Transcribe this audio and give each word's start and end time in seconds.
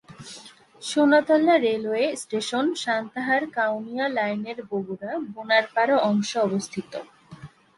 Sonatala 0.81 1.55
railway 1.57 2.05
station 2.15 2.65
Santahar-Kaunia 2.75 4.05
লাইনের 4.09 4.59
বগুড়া-বোনারপাড়া 4.69 5.95
অংশে 6.09 6.37
অবস্থিত। 6.39 6.91